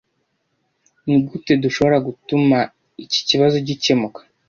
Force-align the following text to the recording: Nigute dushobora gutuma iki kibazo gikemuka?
Nigute 1.05 1.53
dushobora 1.63 1.97
gutuma 2.07 2.57
iki 3.03 3.19
kibazo 3.29 3.55
gikemuka? 3.67 4.19